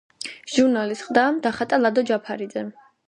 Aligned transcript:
ჟურნალის 0.53 1.03
ყდა 1.09 1.25
დახატა 1.43 1.79
ლადო 1.83 2.05
ჯაფარიძემ. 2.11 2.75